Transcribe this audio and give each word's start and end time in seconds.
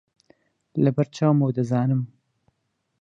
لەبەر 0.83 1.07
چاومە 1.15 1.43
و 1.45 1.55
دەزانم 1.57 2.01